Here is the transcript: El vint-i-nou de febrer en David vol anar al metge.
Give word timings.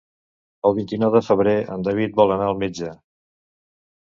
El 0.69 0.73
vint-i-nou 0.77 1.13
de 1.17 1.21
febrer 1.27 1.53
en 1.75 1.85
David 1.89 2.17
vol 2.23 2.33
anar 2.37 2.49
al 2.55 2.59
metge. 2.65 2.91